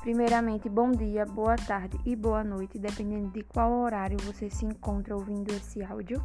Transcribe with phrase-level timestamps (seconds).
[0.00, 5.14] Primeiramente, bom dia, boa tarde e boa noite, dependendo de qual horário você se encontra
[5.14, 6.24] ouvindo esse áudio.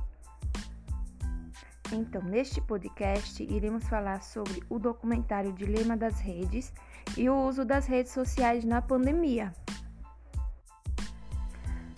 [1.92, 6.72] Então, neste podcast, iremos falar sobre o documentário Dilema das Redes
[7.18, 9.54] e o uso das redes sociais na pandemia.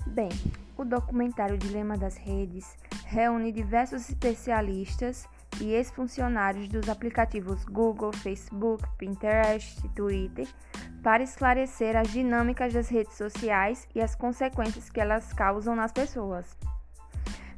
[0.07, 0.29] Bem,
[0.75, 5.29] o documentário Dilema das Redes reúne diversos especialistas
[5.61, 10.47] e ex-funcionários dos aplicativos Google, Facebook, Pinterest e Twitter
[11.03, 16.57] para esclarecer as dinâmicas das redes sociais e as consequências que elas causam nas pessoas.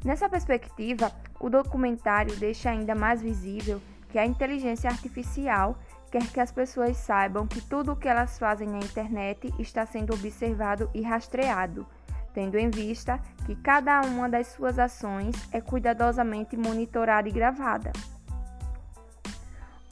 [0.04, 5.78] Nessa perspectiva, o documentário deixa ainda mais visível que a inteligência artificial
[6.10, 10.14] quer que as pessoas saibam que tudo o que elas fazem na internet está sendo
[10.14, 11.86] observado e rastreado,
[12.34, 17.92] tendo em vista que cada uma das suas ações é cuidadosamente monitorada e gravada.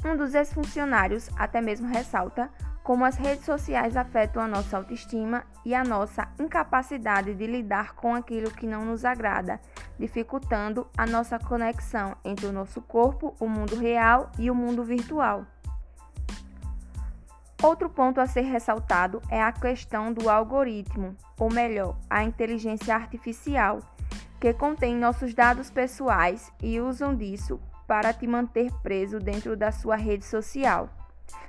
[0.05, 2.49] Um dos ex-funcionários até mesmo ressalta
[2.87, 8.15] como as redes sociais afetam a nossa autoestima e a nossa incapacidade de lidar com
[8.15, 9.59] aquilo que não nos agrada,
[9.99, 15.45] dificultando a nossa conexão entre o nosso corpo, o mundo real e o mundo virtual.
[17.61, 23.79] Outro ponto a ser ressaltado é a questão do algoritmo, ou melhor, a inteligência artificial,
[24.39, 29.95] que contém nossos dados pessoais e usam disso para te manter preso dentro da sua
[29.95, 30.89] rede social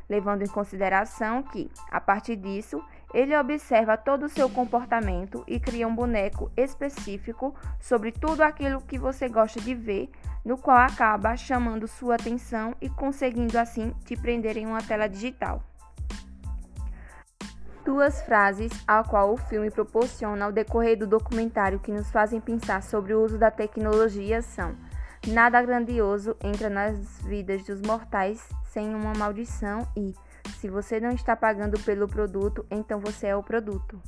[0.09, 5.87] levando em consideração que, a partir disso, ele observa todo o seu comportamento e cria
[5.87, 10.11] um boneco específico sobre tudo aquilo que você gosta de ver,
[10.45, 15.63] no qual acaba chamando sua atenção e conseguindo assim te prender em uma tela digital.
[17.89, 22.83] Duas frases ao qual o filme proporciona ao decorrer do documentário que nos fazem pensar
[22.83, 24.77] sobre o uso da tecnologia são:
[25.27, 30.15] Nada grandioso entra nas vidas dos mortais sem uma maldição e,
[30.59, 33.99] se você não está pagando pelo produto, então você é o produto.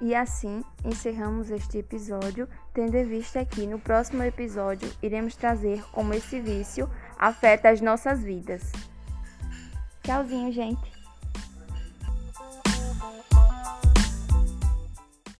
[0.00, 6.14] E assim encerramos este episódio, tendo em vista que no próximo episódio iremos trazer como
[6.14, 6.88] esse vício
[7.18, 8.70] afeta as nossas vidas.
[10.04, 11.01] Tchauzinho, gente!